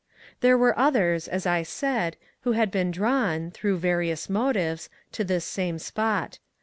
[0.39, 5.23] There were others, as I said, who had been i drawn, through various motives, to
[5.23, 6.39] this same spot.